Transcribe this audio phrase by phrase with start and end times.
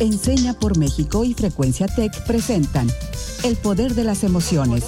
[0.00, 2.86] Enseña por México y Frecuencia Tech presentan
[3.44, 4.82] El Poder de las Emociones,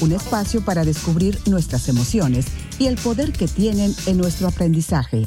[0.00, 2.46] un espacio para descubrir nuestras emociones
[2.78, 5.24] y el poder que tienen en nuestro aprendizaje.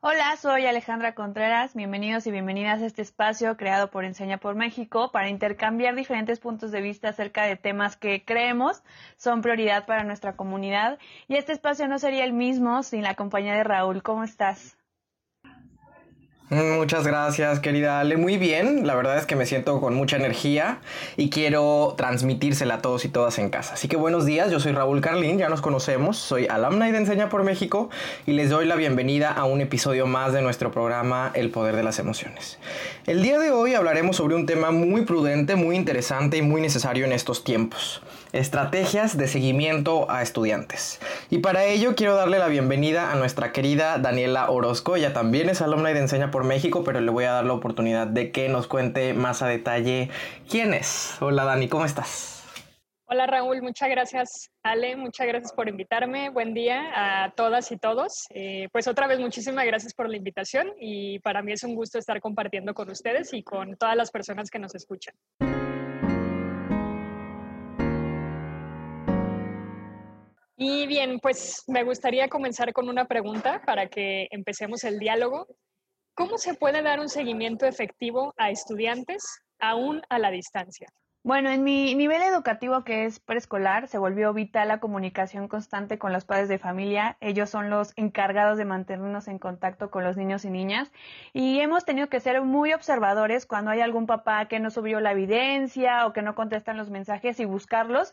[0.00, 1.76] Hola, soy Alejandra Contreras.
[1.76, 6.72] Bienvenidos y bienvenidas a este espacio creado por Enseña por México para intercambiar diferentes puntos
[6.72, 8.82] de vista acerca de temas que creemos
[9.16, 10.98] son prioridad para nuestra comunidad.
[11.28, 14.02] Y este espacio no sería el mismo sin la compañía de Raúl.
[14.02, 14.76] ¿Cómo estás?
[16.50, 18.18] Muchas gracias, querida Ale.
[18.18, 20.78] Muy bien, la verdad es que me siento con mucha energía
[21.16, 23.72] y quiero transmitírsela a todos y todas en casa.
[23.72, 27.30] Así que buenos días, yo soy Raúl Carlín, ya nos conocemos, soy alumna de Enseña
[27.30, 27.88] por México
[28.26, 31.82] y les doy la bienvenida a un episodio más de nuestro programa El Poder de
[31.82, 32.58] las Emociones.
[33.06, 37.06] El día de hoy hablaremos sobre un tema muy prudente, muy interesante y muy necesario
[37.06, 38.02] en estos tiempos.
[38.34, 40.98] Estrategias de seguimiento a estudiantes.
[41.30, 45.62] Y para ello quiero darle la bienvenida a nuestra querida Daniela Orozco, ella también es
[45.62, 48.66] alumna de Enseña por México, pero le voy a dar la oportunidad de que nos
[48.66, 50.10] cuente más a detalle
[50.50, 51.16] quién es.
[51.20, 52.42] Hola Dani, ¿cómo estás?
[53.04, 56.30] Hola Raúl, muchas gracias Ale, muchas gracias por invitarme.
[56.30, 56.90] Buen día
[57.24, 58.24] a todas y todos.
[58.30, 62.00] Eh, pues otra vez muchísimas gracias por la invitación y para mí es un gusto
[62.00, 65.14] estar compartiendo con ustedes y con todas las personas que nos escuchan.
[70.56, 75.46] Y bien, pues me gustaría comenzar con una pregunta para que empecemos el diálogo.
[76.14, 80.86] ¿Cómo se puede dar un seguimiento efectivo a estudiantes aún a la distancia?
[81.24, 86.12] Bueno, en mi nivel educativo que es preescolar, se volvió vital la comunicación constante con
[86.12, 87.16] los padres de familia.
[87.20, 90.92] Ellos son los encargados de mantenernos en contacto con los niños y niñas.
[91.32, 95.12] Y hemos tenido que ser muy observadores cuando hay algún papá que no subió la
[95.12, 98.12] evidencia o que no contestan los mensajes y buscarlos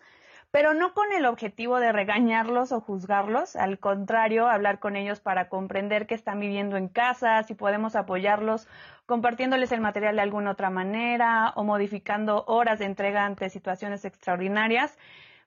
[0.51, 5.47] pero no con el objetivo de regañarlos o juzgarlos, al contrario, hablar con ellos para
[5.47, 8.67] comprender qué están viviendo en casa, si podemos apoyarlos
[9.05, 14.97] compartiéndoles el material de alguna otra manera o modificando horas de entrega ante situaciones extraordinarias.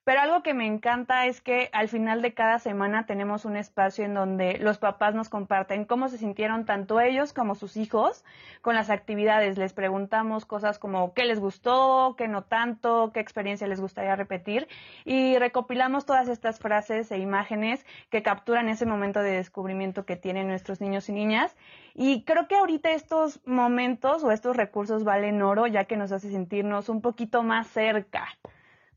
[0.04, 4.04] Pero algo que me encanta es que al final de cada semana tenemos un espacio
[4.04, 8.22] en donde los papás nos comparten cómo se sintieron tanto ellos como sus hijos
[8.60, 9.56] con las actividades.
[9.56, 14.68] Les preguntamos cosas como qué les gustó, qué no tanto, qué experiencia les gustaría repetir
[15.06, 20.48] y recopilamos todas estas frases e imágenes que capturan ese momento de descubrimiento que tienen
[20.48, 21.56] nuestros niños y niñas.
[21.94, 26.30] Y creo que ahorita estos momentos o estos recursos valen oro ya que nos hace
[26.30, 28.28] sentirnos un poquito más cerca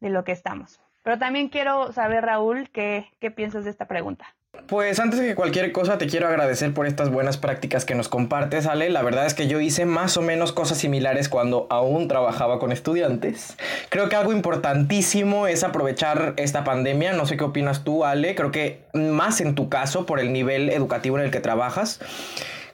[0.01, 0.81] de lo que estamos.
[1.07, 4.35] Pero también quiero saber, Raúl, qué, qué piensas de esta pregunta.
[4.67, 8.67] Pues antes que cualquier cosa te quiero agradecer por estas buenas prácticas que nos compartes,
[8.67, 8.89] Ale.
[8.89, 12.73] La verdad es que yo hice más o menos cosas similares cuando aún trabajaba con
[12.73, 13.55] estudiantes.
[13.87, 17.13] Creo que algo importantísimo es aprovechar esta pandemia.
[17.13, 18.35] No sé qué opinas tú, Ale.
[18.35, 22.01] Creo que más en tu caso, por el nivel educativo en el que trabajas,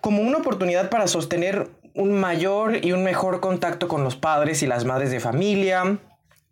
[0.01, 4.65] como una oportunidad para sostener un mayor y un mejor contacto con los padres y
[4.65, 5.99] las madres de familia,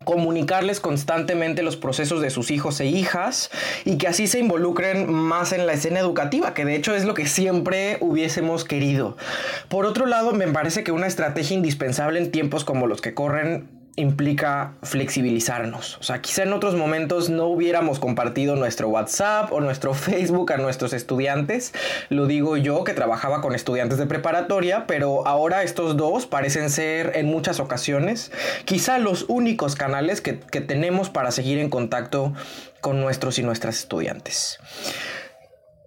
[0.04, 3.50] comunicarles constantemente los procesos de sus hijos e hijas
[3.84, 7.14] y que así se involucren más en la escena educativa, que de hecho es lo
[7.14, 9.16] que siempre hubiésemos querido.
[9.68, 13.81] Por otro lado, me parece que una estrategia indispensable en tiempos como los que corren
[13.96, 15.98] implica flexibilizarnos.
[15.98, 20.56] O sea, quizá en otros momentos no hubiéramos compartido nuestro WhatsApp o nuestro Facebook a
[20.56, 21.72] nuestros estudiantes.
[22.08, 27.12] Lo digo yo que trabajaba con estudiantes de preparatoria, pero ahora estos dos parecen ser
[27.16, 28.32] en muchas ocasiones
[28.64, 32.32] quizá los únicos canales que, que tenemos para seguir en contacto
[32.80, 34.58] con nuestros y nuestras estudiantes.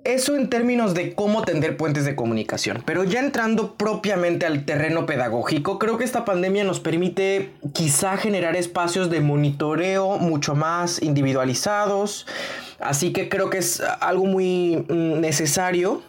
[0.06, 2.84] Eso en términos de cómo tender puentes de comunicación.
[2.86, 8.56] Pero ya entrando propiamente al terreno pedagógico, creo que esta pandemia nos permite quizá generar
[8.56, 12.26] espacios de monitoreo mucho más individualizados.
[12.80, 16.02] Así que creo que es algo muy mm, necesario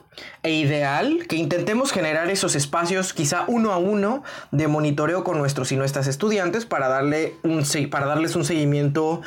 [0.42, 4.22] e ideal que intentemos generar esos espacios quizá uno a uno
[4.52, 9.20] de monitoreo con nuestros y nuestras estudiantes para, darle un, para darles un seguimiento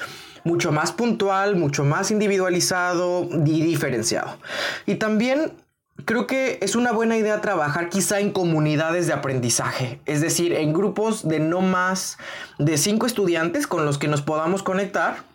[0.44, 4.38] mucho más puntual, mucho más individualizado y diferenciado.
[4.86, 5.52] Y también
[6.06, 10.74] creo que es una buena idea trabajar quizá en comunidades de aprendizaje, es decir, en
[10.74, 12.18] grupos de no más
[12.58, 15.30] de cinco estudiantes con los que nos podamos conectar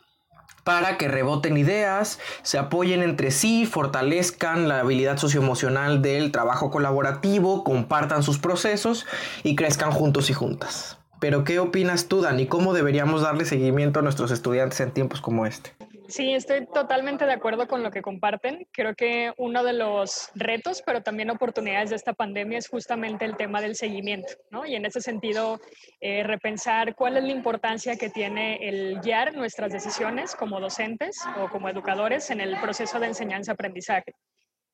[0.64, 7.64] para que reboten ideas, se apoyen entre sí, fortalezcan la habilidad socioemocional del trabajo colaborativo,
[7.64, 9.06] compartan sus procesos
[9.42, 10.98] y crezcan juntos y juntas.
[11.20, 12.46] Pero ¿qué opinas tú, Dani?
[12.46, 15.72] ¿Cómo deberíamos darle seguimiento a nuestros estudiantes en tiempos como este?
[16.14, 18.68] Sí, estoy totalmente de acuerdo con lo que comparten.
[18.70, 23.36] Creo que uno de los retos, pero también oportunidades de esta pandemia es justamente el
[23.36, 24.64] tema del seguimiento, ¿no?
[24.64, 25.58] Y en ese sentido,
[26.00, 31.48] eh, repensar cuál es la importancia que tiene el guiar nuestras decisiones como docentes o
[31.48, 34.12] como educadores en el proceso de enseñanza-aprendizaje.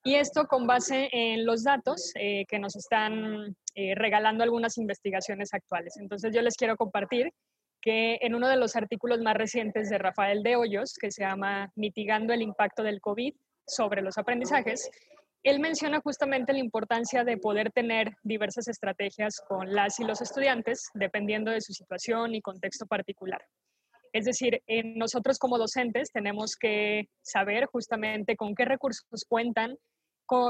[0.04, 5.54] Y esto con base en los datos eh, que nos están eh, regalando algunas investigaciones
[5.54, 5.96] actuales.
[5.96, 7.32] Entonces yo les quiero compartir
[7.80, 11.72] que en uno de los artículos más recientes de Rafael de Hoyos, que se llama
[11.76, 13.34] Mitigando el impacto del COVID
[13.66, 14.90] sobre los aprendizajes,
[15.42, 20.90] él menciona justamente la importancia de poder tener diversas estrategias con las y los estudiantes,
[20.94, 23.42] dependiendo de su situación y contexto particular.
[24.12, 24.60] Es decir,
[24.96, 29.76] nosotros como docentes tenemos que saber justamente con qué recursos cuentan,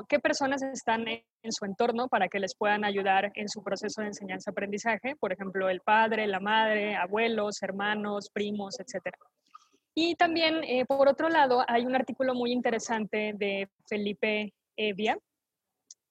[0.09, 4.09] qué personas están en su entorno para que les puedan ayudar en su proceso de
[4.09, 9.15] enseñanza-aprendizaje, por ejemplo, el padre, la madre, abuelos, hermanos, primos, etc.
[9.95, 15.17] Y también, eh, por otro lado, hay un artículo muy interesante de Felipe Evia,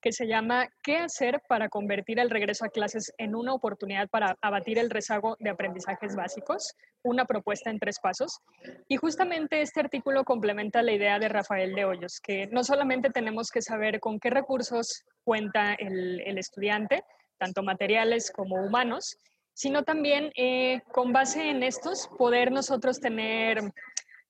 [0.02, 4.38] que se llama ¿Qué hacer para convertir el regreso a clases en una oportunidad para
[4.42, 6.74] abatir el rezago de aprendizajes básicos?
[7.04, 8.40] Una propuesta en tres pasos.
[8.88, 13.50] Y justamente este artículo complementa la idea de Rafael de Hoyos, que no solamente tenemos
[13.52, 17.04] que saber con qué recursos cuenta el, estudiante,
[17.38, 19.18] tanto materiales como humanos,
[19.54, 23.60] sino también eh, con base en estos poder nosotros tener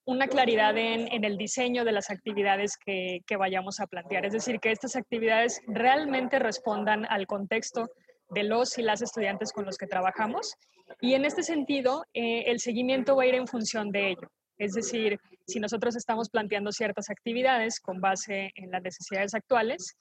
[0.10, 4.26] una claridad en, el diseño de las actividades que, vayamos a plantear.
[4.26, 7.90] Es decir, que estas actividades realmente respondan al contexto
[8.32, 10.56] de los y las estudiantes con los que trabajamos.
[11.00, 14.32] Y en este sentido, eh, el seguimiento va a ir en función de ello.
[14.58, 19.96] Es decir, si nosotros estamos planteando ciertas actividades con base en las necesidades actuales,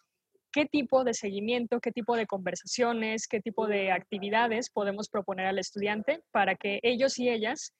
[0.52, 5.58] qué tipo de seguimiento, qué tipo de conversaciones, qué tipo de actividades podemos proponer al
[5.58, 7.74] estudiante para que ellos y ellas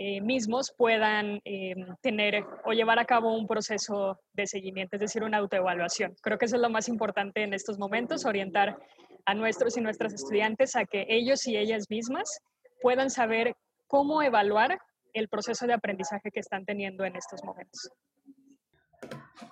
[0.00, 5.24] eh, mismos puedan eh, tener o llevar a cabo un proceso de seguimiento, es decir,
[5.24, 6.14] una autoevaluación.
[6.22, 8.78] Creo que eso es lo más importante en estos momentos, orientar
[9.26, 12.38] a nuestros y nuestras estudiantes a que ellos y ellas mismas
[12.80, 13.54] puedan saber
[13.88, 14.78] cómo evaluar
[15.14, 17.90] el proceso de aprendizaje que están teniendo en estos momentos.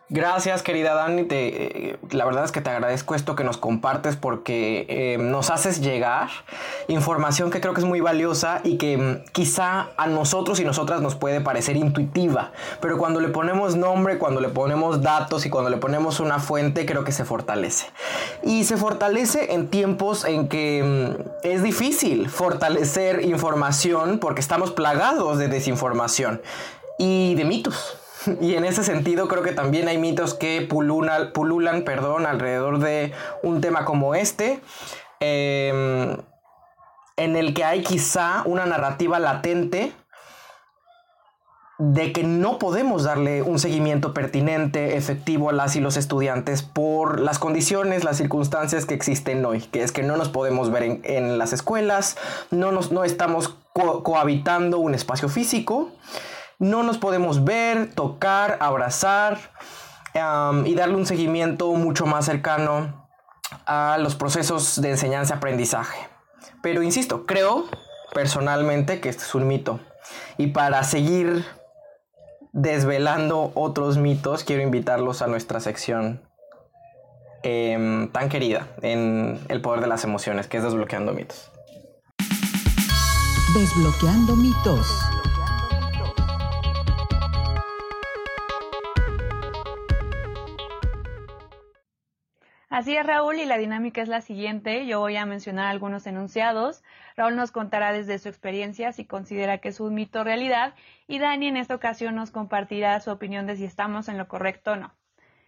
[0.08, 1.24] Gracias, querida Dani.
[1.24, 5.80] Te, la verdad es que te agradezco esto que nos compartes porque eh, nos haces
[5.80, 6.28] llegar
[6.86, 11.00] información que creo que es muy valiosa y que mm, quizá a nosotros y nosotras
[11.00, 15.70] nos puede parecer intuitiva, pero cuando le ponemos nombre, cuando le ponemos datos y cuando
[15.70, 17.86] le ponemos una fuente, creo que se fortalece.
[18.44, 25.38] Y se fortalece en tiempos en que mm, es difícil fortalecer información porque estamos plagados
[25.38, 26.40] de desinformación
[26.96, 28.05] y de mitos.
[28.40, 33.12] Y en ese sentido creo que también hay mitos que pululan, pululan perdón, alrededor de
[33.42, 34.60] un tema como este,
[35.20, 36.16] em,
[37.16, 39.92] en el que hay quizá una narrativa latente
[41.78, 47.20] de que no podemos darle un seguimiento pertinente, efectivo a las y los estudiantes por
[47.20, 51.36] las condiciones, las circunstancias que existen hoy, que es que no nos podemos ver en,
[51.36, 52.16] las escuelas,
[52.50, 55.90] no, nos, no estamos cohabitando un espacio físico
[56.58, 59.38] no nos podemos ver, tocar, abrazar
[60.64, 63.06] y darle un seguimiento mucho más cercano
[63.66, 66.08] a los procesos de enseñanza-aprendizaje.
[66.62, 67.66] Pero insisto, creo
[68.14, 69.80] personalmente que este es un mito.
[70.38, 71.44] Y para seguir
[72.52, 76.22] desvelando otros mitos, quiero invitarlos a nuestra sección
[77.42, 81.52] em, tan querida en el poder de las emociones, que es desbloqueando mitos.
[83.54, 85.15] Desbloqueando mitos.
[92.68, 94.86] Así es, Raúl, y la dinámica es la siguiente.
[94.86, 96.82] Yo voy a mencionar algunos enunciados.
[97.16, 100.74] Raúl nos contará desde su experiencia si considera que es un mito o realidad,
[101.06, 104.72] y Dani en esta ocasión nos compartirá su opinión de si estamos en lo correcto
[104.72, 104.94] o no.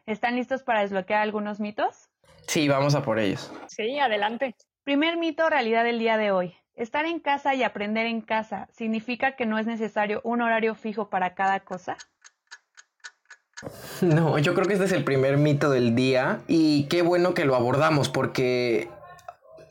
[0.07, 2.09] ¿Están listos para desbloquear algunos mitos?
[2.47, 3.53] Sí, vamos a por ellos.
[3.67, 4.55] Sí, adelante.
[4.85, 6.55] Primer mito o realidad del día de hoy.
[6.77, 11.11] Estar en casa y aprender en casa significa que no es necesario un horario fijo
[11.11, 11.97] para cada cosa.
[14.01, 17.45] No, yo creo que este es el primer mito del día y qué bueno que
[17.45, 18.89] lo abordamos porque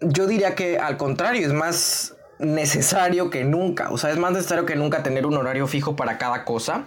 [0.01, 4.65] yo diría que al contrario es más necesario que nunca, o sea, es más necesario
[4.65, 6.83] que nunca tener un horario fijo para cada cosa.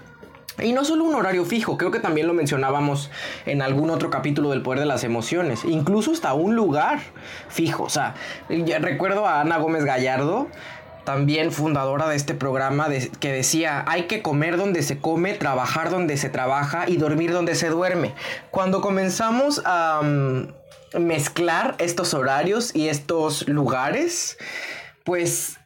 [0.59, 3.11] Y no solo un horario fijo, creo que también lo mencionábamos
[3.47, 7.01] en algún otro capítulo del poder de las emociones, incluso hasta un lugar
[7.49, 7.85] fijo.
[7.85, 8.15] O sea,
[8.49, 10.49] recuerdo a Ana Gómez Gallardo
[11.05, 12.89] también fundadora de este programa,
[13.21, 17.55] que decía, hay que comer donde se come, trabajar donde se trabaja y dormir donde
[17.55, 18.15] se duerme.
[18.51, 24.39] Cuando comenzamos a mm, mezclar estos horarios y estos lugares,
[25.05, 25.61] pues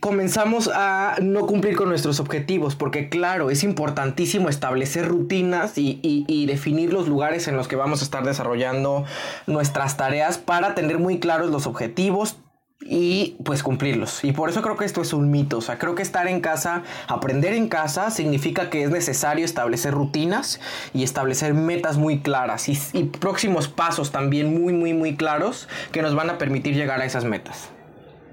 [0.00, 6.46] comenzamos a no cumplir con nuestros objetivos, porque claro, es importantísimo establecer rutinas y, y,
[6.46, 9.04] definir los lugares en los que vamos a estar desarrollando
[9.46, 12.36] nuestras tareas para tener muy claros los objetivos,
[12.84, 14.22] y pues cumplirlos.
[14.24, 15.58] Y por eso creo que esto es un mito.
[15.58, 19.94] O sea, creo que estar en casa, aprender en casa, significa que es necesario establecer
[19.94, 20.60] rutinas
[20.92, 26.14] y establecer metas muy claras y, próximos pasos también muy, muy, muy claros que nos
[26.14, 27.70] van a permitir llegar a esas metas.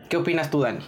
[0.09, 0.79] ¿Qué opinas tú, Dani?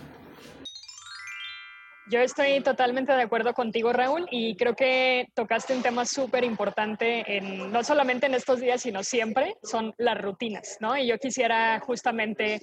[2.07, 7.23] Yo estoy totalmente de acuerdo contigo, Raúl, y creo que tocaste un tema súper importante,
[7.41, 10.97] no solamente en estos días, sino siempre, son las rutinas, ¿no?
[10.97, 12.59] Y yo quisiera justamente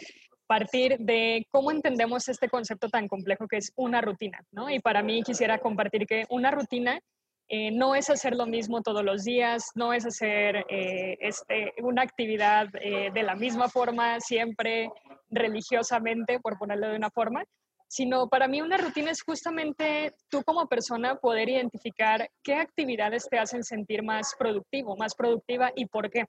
[0.50, 4.68] partir de cómo entendemos este concepto tan complejo que es una rutina, ¿no?
[4.68, 6.98] Y para mí quisiera compartir que una rutina
[7.46, 12.02] eh, no es hacer lo mismo todos los días, no es hacer eh, este, una
[12.02, 14.90] actividad eh, de la misma forma siempre
[15.28, 17.44] religiosamente, por ponerlo de una forma,
[17.86, 23.38] sino para mí una rutina es justamente tú como persona poder identificar qué actividades te
[23.38, 26.24] hacen sentir más productivo, más productiva y por qué.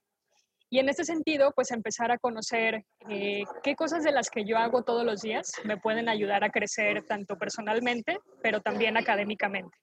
[0.73, 4.57] Y en este sentido, pues empezar a conocer eh, qué cosas de las que yo
[4.57, 9.77] hago todos los días me pueden ayudar a crecer tanto personalmente, pero también académicamente.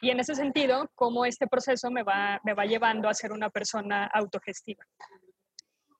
[0.00, 3.50] Y en ese sentido, cómo este proceso me va, me va llevando a ser una
[3.50, 4.84] persona autogestiva.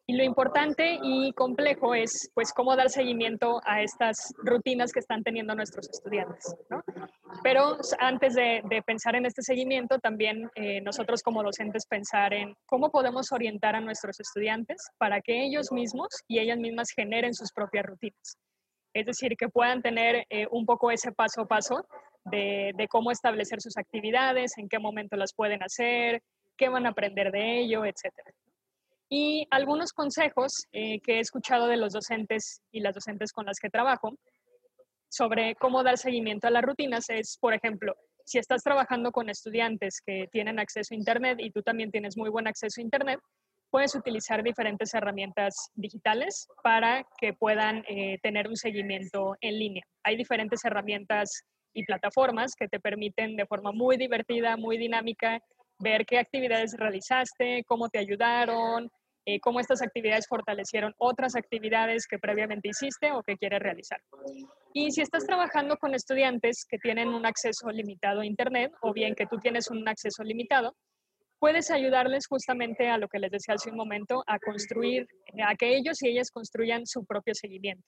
[0.08, 5.24] Y lo importante y complejo es, pues, cómo dar seguimiento a estas rutinas que están
[5.24, 6.54] teniendo nuestros estudiantes.
[7.42, 12.92] Pero antes de, pensar en este seguimiento, también eh, nosotros como docentes pensar en cómo
[12.92, 17.84] podemos orientar a nuestros estudiantes para que ellos mismos y ellas mismas generen sus propias
[17.84, 18.38] rutinas.
[18.94, 21.84] Es decir, que puedan tener eh, un poco ese paso a paso
[22.26, 26.22] de, de cómo establecer sus actividades, en qué momento las pueden hacer,
[26.56, 28.30] qué van a aprender de ello, etcétera.
[29.08, 33.58] Y algunos consejos eh, que he escuchado de los docentes y las docentes con las
[33.60, 34.18] que trabajo
[35.08, 37.94] sobre cómo dar seguimiento a las rutinas es, por ejemplo,
[38.24, 42.28] si estás trabajando con estudiantes que tienen acceso a Internet y tú también tienes muy
[42.28, 43.20] buen acceso a Internet,
[43.70, 49.84] puedes utilizar diferentes herramientas digitales para que puedan eh, tener un seguimiento en línea.
[50.02, 55.40] Hay diferentes herramientas y plataformas que te permiten de forma muy divertida, muy dinámica,
[55.78, 58.90] ver qué actividades realizaste, cómo te ayudaron,
[59.28, 64.00] eh, cómo estas actividades fortalecieron otras actividades que previamente hiciste o que quieres realizar.
[64.72, 69.14] Y si estás trabajando con estudiantes que tienen un acceso limitado a Internet o bien
[69.14, 70.76] que tú tienes un acceso limitado,
[71.40, 75.06] puedes ayudarles justamente a lo que les decía hace un momento, a construir,
[75.44, 77.84] a que ellos y ellas construyan su propio seguimiento.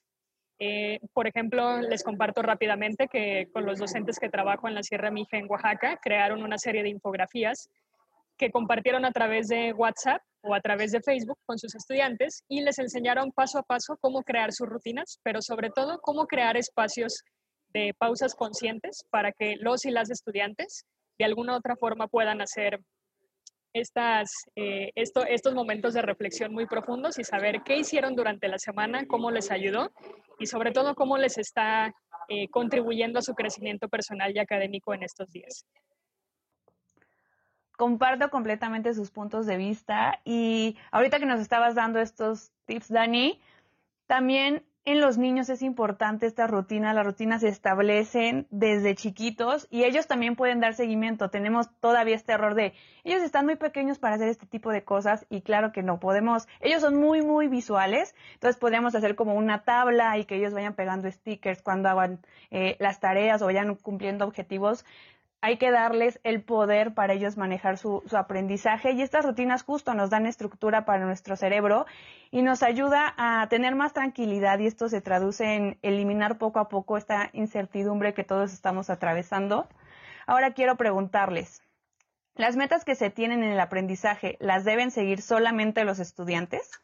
[0.60, 5.10] Eh, por ejemplo, les comparto rápidamente que con los docentes que trabajo en la Sierra
[5.10, 7.70] Mija en Oaxaca, crearon una serie de infografías
[8.36, 12.62] que compartieron a través de WhatsApp o a través de Facebook con sus estudiantes y
[12.62, 17.22] les enseñaron paso a paso cómo crear sus rutinas, pero sobre todo cómo crear espacios
[17.72, 20.86] de pausas conscientes para que los y las estudiantes
[21.18, 22.80] de alguna otra forma puedan hacer
[23.72, 29.06] estas, eh, estos momentos de reflexión muy profundos y saber qué hicieron durante la semana,
[29.06, 29.90] cómo les ayudó
[30.38, 31.92] y sobre todo cómo les está
[32.28, 35.66] eh, contribuyendo a su crecimiento personal y académico en estos días.
[37.76, 43.40] Comparto completamente sus puntos de vista y ahorita que nos estabas dando estos tips, Dani,
[44.06, 49.84] también en los niños es importante esta rutina, las rutinas se establecen desde chiquitos y
[49.84, 51.28] ellos también pueden dar seguimiento.
[51.28, 52.72] Tenemos todavía este error de
[53.04, 56.48] ellos están muy pequeños para hacer este tipo de cosas y claro que no podemos,
[56.60, 60.72] ellos son muy muy visuales, entonces podemos hacer como una tabla y que ellos vayan
[60.72, 64.86] pegando stickers cuando hagan eh, las tareas o vayan cumpliendo objetivos
[65.40, 70.10] hay que darles el poder para ellos manejar su, aprendizaje y estas rutinas justo nos
[70.10, 71.86] dan estructura para nuestro cerebro
[72.30, 76.68] y nos ayuda a tener más tranquilidad y esto se traduce en eliminar poco a
[76.68, 79.68] poco esta incertidumbre que todos estamos atravesando.
[80.26, 81.62] Ahora quiero preguntarles,
[82.34, 86.82] ¿las metas que se tienen en el aprendizaje las deben seguir solamente los estudiantes?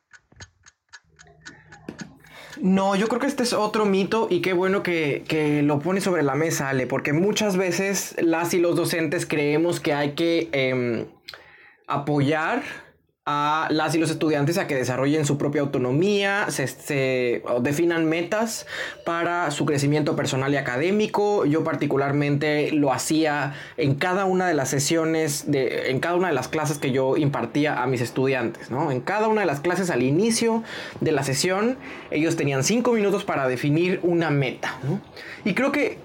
[2.60, 6.22] No, yo creo que este es otro mito y qué bueno que, lo pone sobre
[6.22, 11.06] la mesa, Ale, porque muchas veces las y los docentes creemos que hay que em,
[11.86, 12.62] apoyar
[13.26, 18.66] a las y los estudiantes a que desarrollen su propia autonomía, se, definan metas
[19.06, 21.46] para su crecimiento personal y académico.
[21.46, 26.34] Yo particularmente lo hacía en cada una de las sesiones, de, en cada una de
[26.34, 28.70] las clases que yo impartía a mis estudiantes.
[28.70, 28.90] ¿no?
[28.90, 30.62] En cada una de las clases al inicio
[31.00, 31.78] de la sesión,
[32.10, 34.76] ellos tenían cinco minutos para definir una meta.
[35.46, 35.98] Y creo que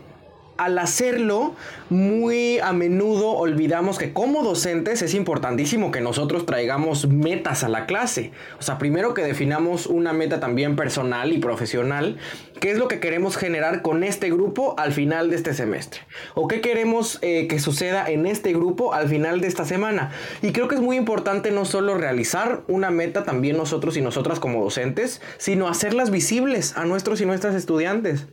[0.60, 1.56] al hacerlo,
[1.90, 7.86] muy a menudo olvidamos que como docentes es importantísimo que nosotros traigamos metas a la
[7.86, 8.32] clase.
[8.60, 12.18] O sea, primero que definamos una meta también personal y profesional,
[12.60, 16.02] qué es lo que queremos generar con este grupo al final de este semestre.
[16.36, 20.12] O qué queremos eh, que suceda en este grupo al final de esta semana.
[20.42, 24.42] Y creo que es muy importante no solo realizar una meta también nosotros y nosotras
[24.42, 28.28] como docentes, sino hacerlas visibles a nuestros y nuestras estudiantes.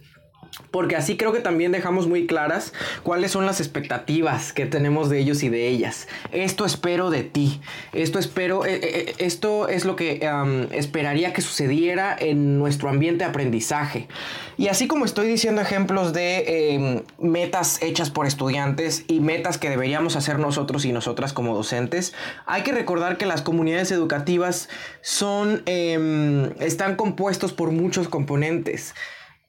[0.70, 2.72] Porque así creo que también dejamos muy claras
[3.02, 6.08] cuáles son las expectativas que tenemos de ellos y de ellas.
[6.32, 7.60] Esto espero de ti.
[7.92, 10.28] Esto espero, eh, eh, eh, esto es lo que
[10.72, 14.08] esperaría que sucediera en nuestro ambiente de aprendizaje.
[14.58, 19.68] Y así como estoy diciendo ejemplos de em, metas hechas por estudiantes y metas que
[19.68, 22.14] deberíamos hacer nosotros y nosotras como docentes,
[22.46, 24.68] hay que recordar que las comunidades educativas
[25.02, 28.94] son, em, están compuestos por muchos componentes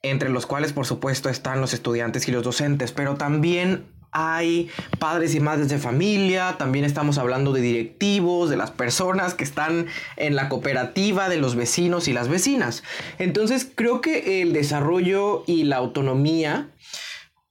[0.02, 5.34] entre los cuales por supuesto están los estudiantes y los docentes, pero también hay padres
[5.34, 9.86] y madres de familia, también estamos hablando de directivos, de las personas que están
[10.16, 12.82] en la cooperativa, de los vecinos y las vecinas.
[13.18, 16.70] Entonces creo que el desarrollo y la autonomía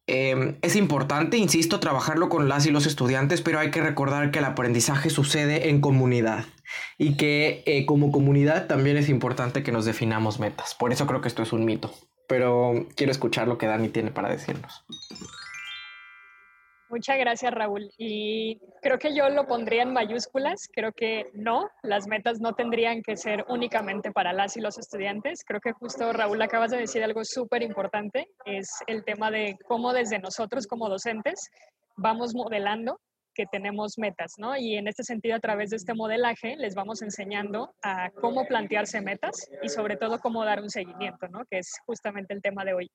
[0.08, 4.40] em, es importante, insisto, trabajarlo con las y los estudiantes, pero hay que recordar que
[4.40, 6.46] el aprendizaje sucede en comunidad
[6.98, 10.76] y que eh, como comunidad también es importante que nos definamos metas.
[10.76, 11.94] Por eso creo que esto es un mito
[12.28, 14.86] pero quiero escuchar lo que Dani tiene para decirnos.
[16.90, 17.90] Muchas gracias, Raúl.
[17.98, 20.70] Y creo que yo lo pondría en mayúsculas.
[20.74, 25.44] Creo que no, las metas no tendrían que ser únicamente para las y los estudiantes.
[25.46, 28.28] Creo que justo, Raúl, acabas de decir algo súper importante.
[28.46, 31.50] Es el tema de cómo desde nosotros como docentes
[31.98, 33.02] vamos modelando
[33.38, 34.58] que tenemos metas, ¿no?
[34.58, 39.00] Y en este sentido, a través de este modelaje, les vamos enseñando a cómo plantearse
[39.00, 41.46] metas y sobre todo cómo dar un seguimiento, ¿no?
[41.50, 42.92] Que es justamente el tema de hoy.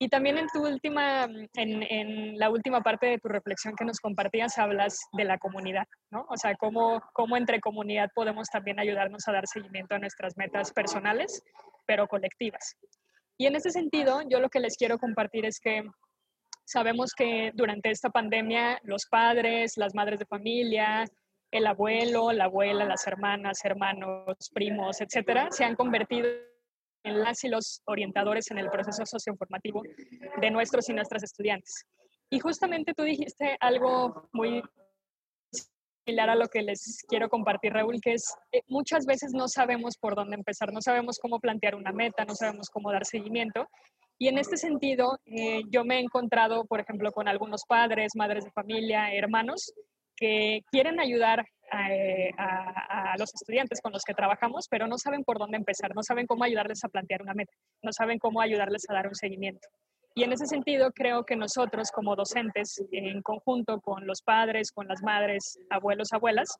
[0.00, 4.00] Y también en tu última, en, en, la última parte de tu reflexión que nos
[4.00, 6.26] compartías, hablas de la comunidad, ¿no?
[6.30, 10.72] O sea, cómo, cómo entre comunidad podemos también ayudarnos a dar seguimiento a nuestras metas
[10.72, 11.44] personales,
[11.86, 12.76] pero colectivas.
[13.38, 15.84] Y en ese sentido, yo lo que les quiero compartir es que
[16.70, 21.04] Sabemos que durante esta pandemia los padres, las madres de familia,
[21.50, 26.28] el abuelo, la abuela, las hermanas, hermanos, primos, etcétera, se han convertido
[27.02, 29.82] en las y los orientadores en el proceso socioinformativo
[30.40, 31.86] de nuestros y nuestras estudiantes.
[32.30, 34.62] Y justamente tú dijiste algo muy
[36.06, 39.96] similar a lo que les quiero compartir, Raúl, que es eh, muchas veces no sabemos
[39.96, 43.66] por dónde empezar, no sabemos cómo plantear una meta, no sabemos cómo dar seguimiento
[44.22, 48.44] y en este sentido, eh, yo me he encontrado, por ejemplo, con algunos padres, madres
[48.44, 49.72] de familia, hermanos,
[50.14, 51.46] que quieren ayudar
[51.88, 56.02] eh, a, los estudiantes con los que trabajamos, pero no saben por dónde empezar, no
[56.02, 59.66] saben cómo ayudarles a plantear una meta, no saben cómo ayudarles a dar un seguimiento.
[60.14, 64.86] Y en ese sentido, creo que nosotros como docentes, en conjunto con los padres, con
[64.86, 66.58] las madres, abuelos, abuelas,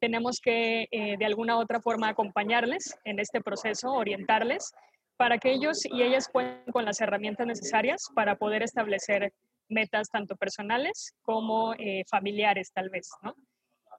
[0.00, 4.72] tenemos que eh, de alguna u otra forma acompañarles en este proceso, orientarles
[5.20, 9.34] para que ellos y ellas cuenten con las herramientas necesarias para poder establecer
[9.68, 13.34] metas tanto personales como eh, familiares tal vez, ¿no?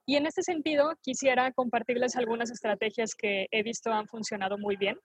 [0.07, 4.97] Y en este sentido quisiera compartirles algunas estrategias que he visto han funcionado muy bien.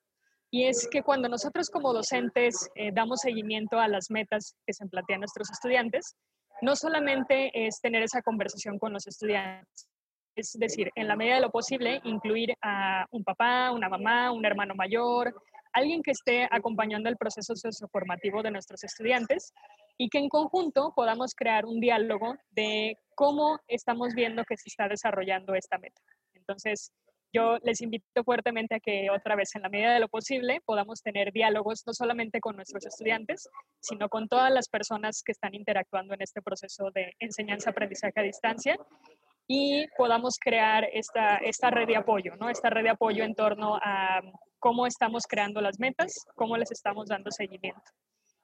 [0.50, 4.87] Y es que cuando nosotros como docentes eh, damos seguimiento a las metas que se
[4.87, 6.16] plantean nuestros estudiantes,
[6.62, 9.87] no solamente es tener esa conversación con los estudiantes,
[10.35, 14.46] es decir, en la medida de lo posible, incluir a un papá, una mamá, un
[14.46, 15.35] hermano mayor,
[15.77, 19.53] alguien que esté acompañando el proceso socioformativo de nuestros estudiantes
[19.99, 24.89] y que en conjunto podamos crear un diálogo de cómo estamos viendo que se está
[24.89, 26.01] desarrollando esta meta.
[26.35, 26.93] Entonces,
[27.31, 31.03] yo les invito fuertemente a que otra vez, en la medida de lo posible, podamos
[31.03, 33.47] tener diálogos no solamente con nuestros estudiantes,
[33.81, 38.79] sino con todas las personas que están interactuando en este proceso de enseñanza-aprendizaje a distancia
[39.46, 42.48] y podamos crear esta, esta red de apoyo, ¿no?
[42.48, 44.20] Esta red de apoyo en torno a
[44.59, 47.92] cómo estamos creando las metas, cómo les estamos dando seguimiento.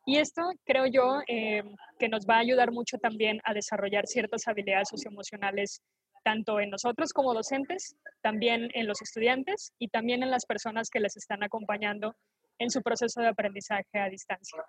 [0.05, 1.63] Y esto creo yo eh,
[1.99, 5.81] que nos va a ayudar mucho también a desarrollar ciertas habilidades socioemocionales,
[6.25, 11.01] tanto en nosotros como docentes, también en los estudiantes y también en las personas que
[11.01, 12.15] les están acompañando
[12.59, 14.65] en su proceso de aprendizaje a distancia.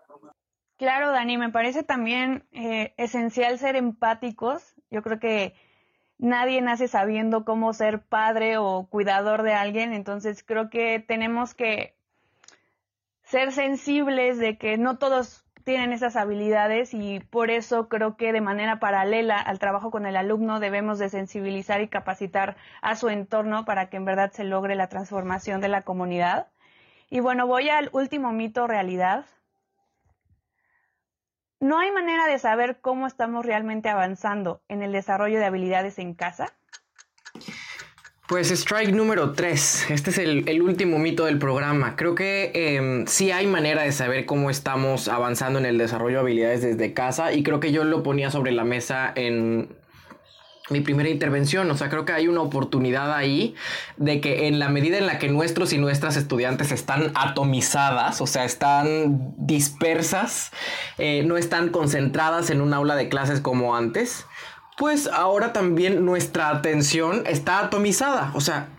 [0.78, 4.76] Claro, Dani, me parece también eh, esencial ser empáticos.
[4.90, 5.54] Yo creo que
[6.18, 11.96] nadie nace sabiendo cómo ser padre o cuidador de alguien, entonces creo que tenemos que
[13.24, 18.42] ser sensibles de que no todos tienen esas habilidades y por eso creo que de
[18.42, 23.66] manera paralela al trabajo con el alumno debemos de sensibilizar y capacitar a su entorno
[23.66, 26.48] para que en verdad se logre la transformación de la comunidad.
[27.10, 29.26] Y bueno, voy al último mito realidad.
[31.64, 36.14] ¿No hay manera de saber cómo estamos realmente avanzando en el desarrollo de habilidades en
[36.14, 36.54] casa?
[38.28, 39.92] Pues strike número 3.
[39.92, 41.96] Este es el, último mito del programa.
[41.96, 46.20] Creo que em, sí hay manera de saber cómo estamos avanzando en el desarrollo de
[46.20, 49.70] habilidades desde casa y creo que yo lo ponía sobre la mesa en
[50.70, 51.70] mi primera intervención.
[51.72, 53.56] O sea, creo que hay una oportunidad ahí
[53.98, 58.28] de que en la medida en la que nuestros y nuestras estudiantes están atomizadas, o
[58.28, 60.52] sea, están dispersas,
[60.98, 64.26] eh, no están concentradas en un aula de clases como antes,
[64.78, 68.32] pues ahora también nuestra atención está atomizada.
[68.34, 68.70] O sea,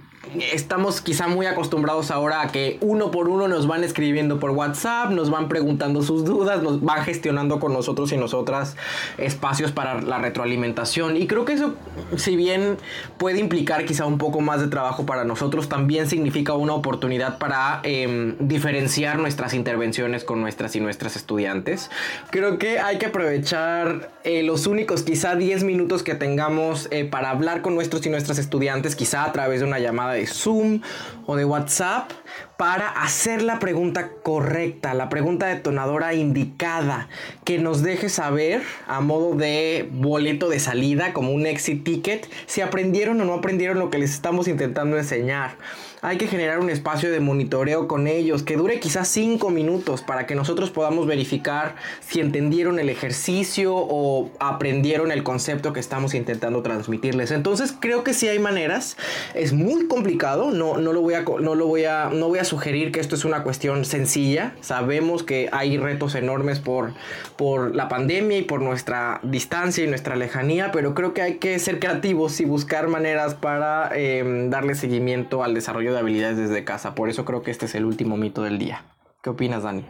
[0.53, 5.11] estamos quizá muy acostumbrados ahora a que uno por uno nos van escribiendo por WhatsApp,
[5.11, 8.77] nos van preguntando sus dudas, nos van gestionando con nosotros y nosotras
[9.19, 11.17] espacios para la retroalimentación.
[11.17, 11.75] Y creo que eso,
[12.17, 12.79] si bien
[13.19, 17.81] puede implicar quizá un poco más de trabajo para nosotros, también significa una oportunidad para
[17.83, 21.91] em, diferenciar nuestras intervenciones con nuestras y nuestras estudiantes.
[22.31, 27.31] Creo que hay que aprovechar eh, los únicos quizá 10 minutos que tengamos eh, para
[27.31, 30.81] hablar con nuestros y nuestras estudiantes, quizá a través de una llamada de Zoom
[31.27, 32.13] o de WhatsApp
[32.57, 37.09] para hacer la pregunta correcta, la pregunta detonadora indicada,
[37.45, 42.61] que nos deje saber a modo de boleto de salida, como un exit ticket, si
[42.61, 45.57] aprendieron o no aprendieron lo que les estamos intentando enseñar
[46.05, 50.27] hay que generar un espacio de monitoreo con ellos que dure quizás cinco minutos para
[50.27, 56.61] que nosotros podamos verificar si entendieron el ejercicio o aprendieron el concepto que estamos intentando
[56.63, 57.31] transmitirles.
[57.31, 58.99] Entonces creo que sí hay maneras.
[59.33, 60.51] Es muy complicado.
[60.51, 63.15] No, no lo voy a, no lo voy a, no voy a sugerir que esto
[63.15, 64.55] es una cuestión sencilla.
[64.61, 66.93] Sabemos que hay retos enormes por,
[67.37, 71.59] por la pandemia y por nuestra distancia y nuestra lejanía, pero creo que hay que
[71.59, 76.95] ser creativos y buscar maneras para em, darle seguimiento al desarrollo de habilidades desde casa.
[76.95, 78.85] Por eso creo que este es el último mito del día.
[79.23, 79.85] ¿Qué opinas, Dani?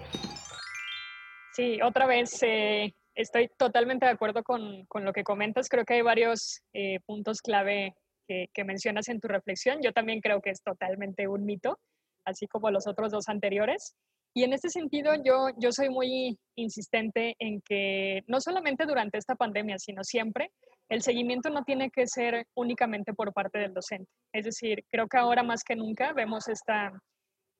[1.52, 5.68] Sí, otra vez eh, estoy totalmente de acuerdo con, con, lo que comentas.
[5.68, 7.94] Creo que hay varios eh, puntos clave
[8.26, 9.80] que, que, mencionas en tu reflexión.
[9.82, 11.78] Yo también creo que es totalmente un mito,
[12.24, 13.94] así como los otros dos anteriores.
[14.36, 19.78] Y en este sentido, yo, soy muy insistente en que no solamente durante esta pandemia,
[19.78, 20.50] sino siempre,
[20.88, 24.10] el seguimiento no tiene que ser únicamente por parte del docente.
[24.32, 26.92] Es decir, creo que ahora más que nunca vemos esta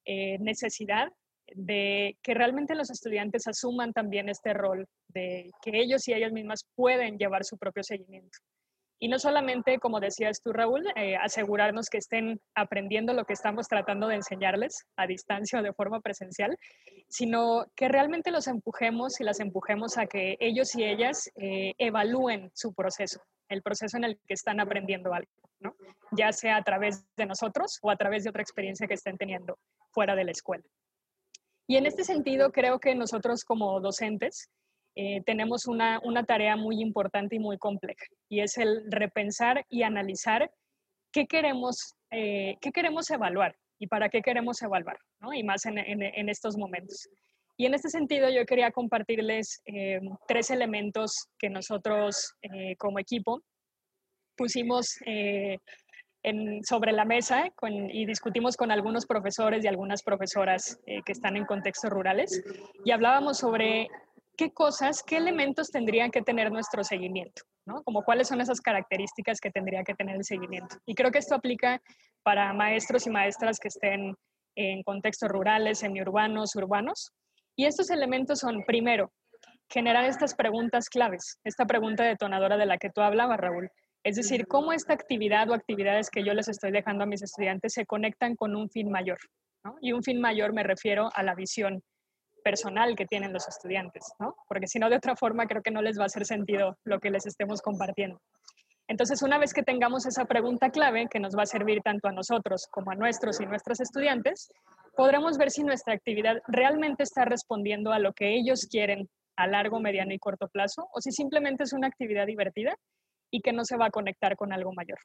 [0.05, 1.09] eh, necesidad
[1.55, 6.65] de que realmente los estudiantes asuman también este rol de que ellos y ellas mismas
[6.75, 8.39] pueden llevar su propio seguimiento.
[8.99, 13.69] Y no solamente, como decías tú, Raúl, eh, asegurarnos que estén aprendiendo lo que estamos
[13.69, 16.57] tratando de enseñarles a distancia o de forma presencial,
[17.09, 22.51] sino que realmente los empujemos y las empujemos a que ellos y ellas eh, evalúen
[22.55, 25.31] su proceso, el proceso en el que están aprendiendo algo,
[25.61, 25.75] ¿no?
[26.13, 29.59] ya sea a través de nosotros o a través de otra experiencia que estén teniendo
[29.91, 30.65] fuera de la escuela.
[31.67, 34.51] Y en este sentido, creo que nosotros como docentes
[34.97, 40.51] eh, tenemos una, tarea muy importante y muy compleja, y es el repensar y analizar
[41.13, 44.99] qué queremos, eh, qué queremos evaluar y para qué queremos evaluar,
[45.35, 47.09] y más en, estos momentos.
[47.57, 52.35] Y en este sentido, yo quería compartirles eh, tres elementos que nosotros
[52.79, 53.43] como equipo
[54.37, 54.99] pusimos
[56.63, 57.51] sobre la mesa
[57.93, 62.43] y discutimos con algunos profesores y algunas profesoras que están en contextos rurales
[62.85, 63.89] y hablábamos sobre
[64.37, 67.83] qué cosas, qué elementos tendrían que tener nuestro seguimiento, ¿no?
[67.83, 70.77] Como cuáles son esas características que tendría que tener el seguimiento.
[70.87, 71.81] Y creo que esto aplica
[72.23, 74.15] para maestros y maestras que estén
[74.57, 77.13] en contextos rurales, semiurbanos, urbanos.
[77.57, 79.13] Y estos elementos son, primero,
[79.69, 83.71] generar estas preguntas claves, esta pregunta detonadora de la que tú hablabas, Raúl.
[84.05, 87.73] Es decir, cómo esta actividad o actividades que yo les estoy dejando a mis estudiantes
[87.73, 89.19] se conectan con un fin mayor.
[89.65, 89.77] ¿no?
[89.81, 91.83] Y un fin mayor me refiero a la visión
[92.45, 94.37] personal que tienen los estudiantes, ¿no?
[94.47, 97.01] Porque si no, de otra forma, creo que no les va a hacer sentido lo
[97.01, 98.21] que les estemos compartiendo.
[98.87, 102.13] Entonces, una vez que tengamos esa pregunta clave que nos va a servir tanto a
[102.13, 104.53] nosotros como a nuestros y nuestras estudiantes,
[104.95, 109.81] podremos ver si nuestra actividad realmente está respondiendo a lo que ellos quieren a largo,
[109.81, 112.77] mediano y corto plazo, o si simplemente es una actividad divertida
[113.31, 114.99] y que no se va a conectar con algo mayor.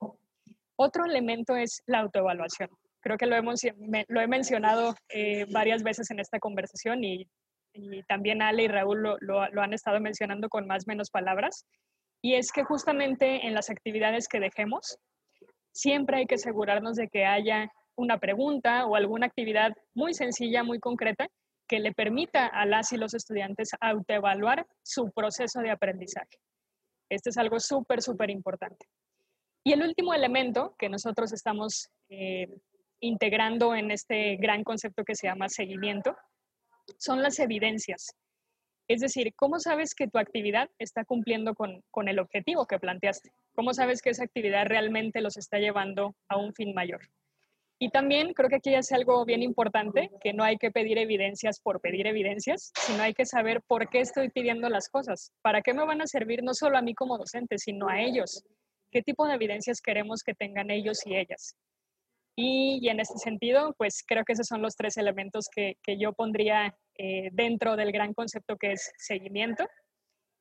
[0.76, 2.70] Otro elemento es la autoevaluación.
[3.02, 3.62] Creo que lo, hemos,
[4.08, 7.28] lo he mencionado eh, varias veces en esta conversación y,
[8.08, 11.66] también Ale y Raúl lo, lo, han estado mencionando con más o menos palabras.
[12.22, 14.98] Y es que justamente en las actividades que dejemos,
[15.72, 20.80] siempre hay que asegurarnos de que haya una pregunta o alguna actividad muy sencilla, muy
[20.80, 21.28] concreta,
[21.68, 26.40] que le permita a las y los estudiantes autoevaluar su proceso de aprendizaje.
[27.10, 28.88] Este es algo súper, súper importante.
[29.64, 32.48] Y el último elemento que nosotros estamos eh,
[33.00, 36.16] integrando en este gran concepto que se llama seguimiento,
[36.98, 38.16] son las evidencias.
[38.88, 43.32] Es decir, ¿cómo sabes que tu actividad está cumpliendo con, con, el objetivo que planteaste?
[43.54, 47.02] ¿Cómo sabes que esa actividad realmente los está llevando a un fin mayor?
[47.82, 51.62] Y también creo que aquí es algo bien importante, que no hay que pedir evidencias
[51.62, 55.74] por pedir evidencias, sino hay que saber por qué estoy pidiendo las cosas, para qué
[55.74, 58.44] me van a servir no solo a mí como docente, sino a ellos.
[58.92, 61.56] ¿Qué tipo de evidencias queremos que tengan ellos y ellas?
[62.42, 66.74] Y, en este sentido, pues creo que esos son los tres elementos que, yo pondría
[66.98, 69.68] eh, dentro del gran concepto que es seguimiento.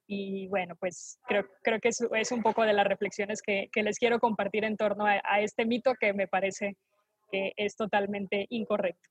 [0.07, 3.99] Y bueno, pues creo, creo que es, es un poco de las reflexiones que, les
[3.99, 6.77] quiero compartir en torno a este mito que me parece
[7.33, 9.09] que es totalmente incorrecto.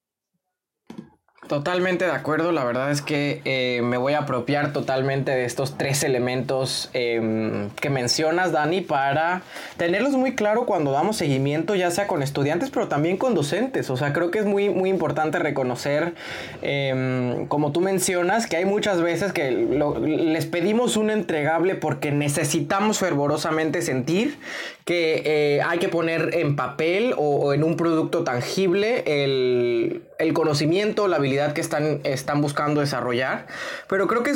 [1.47, 5.77] Totalmente de acuerdo, la verdad es que eh, me voy a apropiar totalmente de estos
[5.77, 9.43] tres elementos em, que mencionas, Dani, para
[9.77, 13.89] tenerlos muy claro cuando damos seguimiento, ya sea con estudiantes, pero también con docentes.
[13.89, 16.15] O sea, creo que es muy, muy importante reconocer,
[16.62, 22.99] em, como tú mencionas, que hay muchas veces que les pedimos un entregable porque necesitamos
[22.99, 24.38] fervorosamente sentir
[24.83, 31.08] que eh, hay que poner en papel o, en un producto tangible el, el conocimiento,
[31.08, 33.47] la habilidad que están, están buscando desarrollar.
[33.88, 34.34] Pero creo que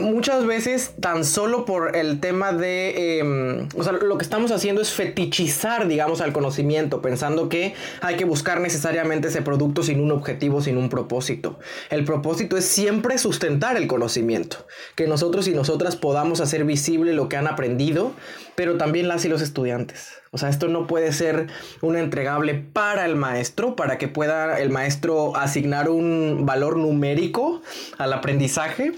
[0.00, 4.80] muchas veces tan solo por el tema de, em, o sea, lo que estamos haciendo
[4.80, 10.12] es fetichizar, digamos, al conocimiento, pensando que hay que buscar necesariamente ese producto sin un
[10.12, 11.58] objetivo, sin un propósito.
[11.90, 17.28] El propósito es siempre sustentar el conocimiento, que nosotros y nosotras podamos hacer visible lo
[17.28, 18.12] que han aprendido,
[18.54, 20.23] pero también las y los estudiantes.
[20.34, 21.46] O sea, esto no puede ser
[21.80, 27.62] un entregable para el maestro, para que pueda el maestro asignar un valor numérico
[27.98, 28.92] al aprendizaje,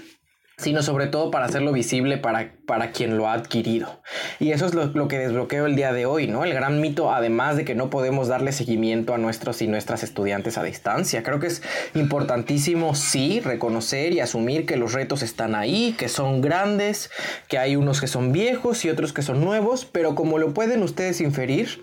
[0.57, 4.01] sino sobre todo para hacerlo visible para, para quien lo ha adquirido.
[4.39, 6.43] Y eso es lo, que desbloqueo el día de hoy, ¿no?
[6.43, 10.57] El gran mito, además de que no podemos darle seguimiento a nuestros y nuestras estudiantes
[10.57, 11.21] a distancia.
[11.21, 11.61] Creo que es
[11.93, 17.11] importantísimo, sí, reconocer y asumir que los retos están ahí, que son grandes,
[17.47, 20.81] que hay unos que son viejos y otros que son nuevos, pero como lo pueden
[20.81, 21.79] ustedes inferir,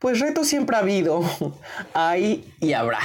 [0.00, 1.22] pues retos siempre ha habido,
[1.94, 3.00] hay y habrá.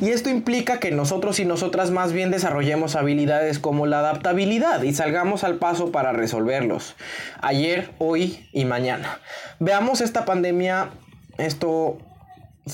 [0.00, 4.94] Y esto implica que nosotros y nosotras más bien desarrollemos habilidades como la adaptabilidad y
[4.94, 6.94] salgamos al paso para resolverlos.
[7.42, 9.18] Ayer, hoy y mañana.
[9.58, 10.90] Veamos esta pandemia,
[11.38, 11.98] esto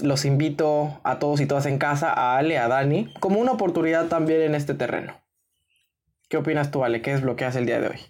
[0.03, 4.09] los invito a todos y todas en casa, a Ale, a Dani, como una oportunidad
[4.09, 5.15] también en este terreno.
[6.29, 7.01] ¿Qué opinas tú, Ale?
[7.01, 8.01] ¿Qué desbloqueas el día de hoy?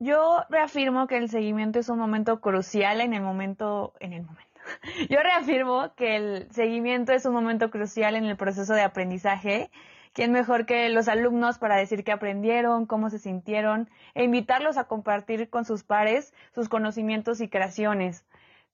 [0.00, 4.45] Yo reafirmo que el seguimiento es un momento crucial en el momento, en el momento
[5.10, 9.70] Yo reafirmo que el seguimiento es un momento crucial en el proceso de aprendizaje.
[10.12, 14.84] ¿Quién mejor que los alumnos para decir qué aprendieron, cómo se sintieron e invitarlos a
[14.84, 18.24] compartir con sus pares sus conocimientos y creaciones?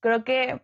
[0.01, 0.63] Creo que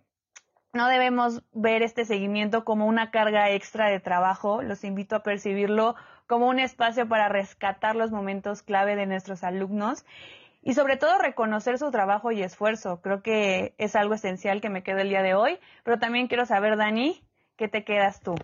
[0.72, 4.62] no debemos ver este seguimiento como una carga extra de trabajo.
[4.62, 10.04] Los invito a percibirlo como un espacio para rescatar los momentos clave de nuestros alumnos
[10.68, 13.00] y sobre todo reconocer su trabajo y esfuerzo.
[13.00, 16.44] Creo que es algo esencial que me quedo el día de hoy, pero también quiero
[16.44, 17.22] saber, Dani,
[17.56, 18.34] ¿qué te quedas tú?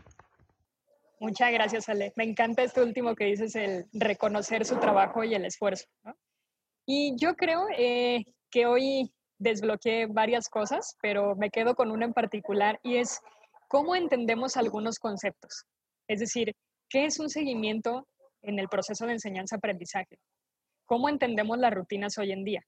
[1.20, 2.14] Muchas gracias, Ale.
[2.16, 5.84] Me encanta este último que dices, el reconocer su trabajo y el esfuerzo.
[6.86, 12.14] Y yo creo eh, que hoy desbloqueé varias cosas, pero me quedo con una en
[12.14, 13.20] particular y es
[13.68, 15.66] cómo entendemos algunos conceptos.
[16.08, 16.54] Es decir,
[16.88, 18.08] ¿qué es un seguimiento
[18.40, 20.16] en el proceso de enseñanza-aprendizaje?
[20.86, 22.62] Cómo entendemos las rutinas hoy en día.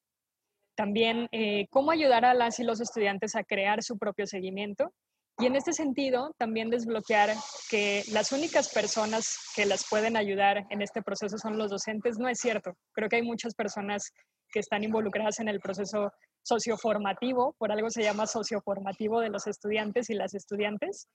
[0.77, 4.93] También eh, cómo ayudar a las y los estudiantes a crear su propio seguimiento.
[5.39, 7.31] Y en este sentido, también desbloquear
[7.71, 12.29] que las únicas personas que las pueden ayudar en este proceso son los docentes, no
[12.29, 12.75] es cierto.
[12.93, 14.13] Creo que hay muchas personas
[14.51, 16.11] que están involucradas en el proceso
[16.43, 21.09] socioformativo, por algo se llama socioformativo de los estudiantes y las estudiantes.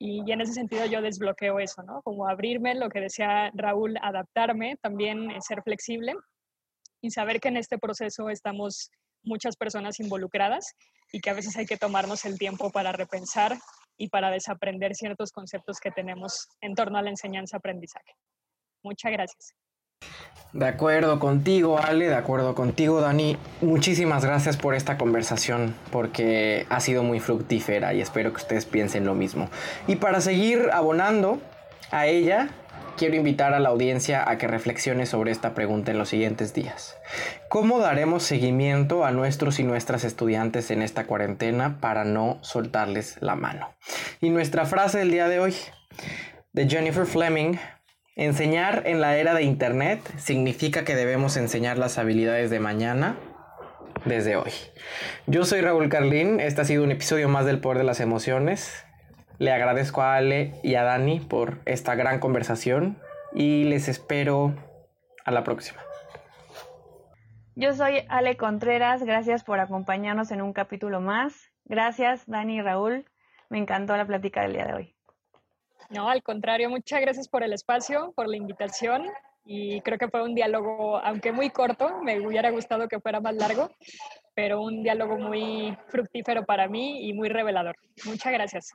[0.00, 2.02] Y, en ese sentido yo desbloqueo eso, ¿no?
[2.02, 6.14] Como abrirme, lo que decía Raúl, adaptarme, también ser flexible
[7.00, 8.90] y saber que en este proceso estamos
[9.22, 10.74] muchas personas involucradas
[11.12, 13.58] y que a veces hay que tomarnos el tiempo para repensar
[13.96, 18.14] y para desaprender ciertos conceptos que tenemos en torno a la enseñanza-aprendizaje.
[18.82, 19.54] Muchas gracias.
[20.52, 23.36] De acuerdo contigo, Ale, de acuerdo contigo, Dani.
[23.60, 29.04] Muchísimas gracias por esta conversación, porque ha sido muy fructífera y espero que ustedes piensen
[29.04, 29.50] lo mismo.
[29.86, 31.40] Y para seguir abonando
[31.90, 32.48] a ella,
[32.98, 36.96] quiero invitar a la audiencia a que reflexione sobre esta pregunta en los siguientes días.
[37.48, 43.36] ¿Cómo daremos seguimiento a nuestros y nuestras estudiantes en esta cuarentena para no soltarles la
[43.36, 43.72] mano?
[44.20, 45.54] Y nuestra frase del día de hoy,
[46.52, 47.54] de Jennifer Fleming,
[48.16, 53.16] enseñar en la era de Internet significa que debemos enseñar las habilidades de mañana
[54.04, 54.50] desde hoy.
[55.26, 58.84] Yo soy Raúl Carlín, este ha sido un episodio más del Poder de las Emociones.
[59.38, 62.98] Le agradezco a Ale y a Dani por esta gran conversación
[63.32, 64.52] y les espero
[65.24, 65.80] A la próxima.
[67.54, 71.52] Yo soy Ale Contreras, gracias por acompañarnos en un capítulo más.
[71.64, 73.04] Gracias, Dani y Raúl.
[73.48, 74.94] Me encantó la plática del día de hoy.
[75.90, 79.06] No, al contrario, muchas gracias por el espacio, por la invitación
[79.44, 83.36] y creo que fue un diálogo, aunque muy corto, me hubiera gustado que fuera más
[83.36, 83.70] largo,
[84.34, 87.76] pero un diálogo muy fructífero para mí y muy revelador.
[88.04, 88.74] Muchas gracias.